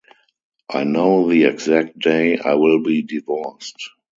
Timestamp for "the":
1.29-1.43